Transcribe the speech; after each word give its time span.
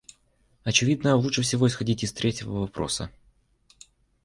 Очевидно, 0.63 1.15
лучше 1.15 1.43
всего 1.43 1.67
исходить 1.67 2.03
из 2.03 2.11
третьего 2.11 2.61
вопроса. 2.61 3.11